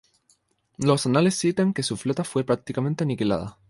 [0.79, 3.59] Los anales citan que su flota fue prácticamente aniquilada.